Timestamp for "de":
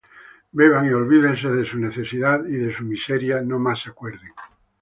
1.51-1.63, 2.53-2.73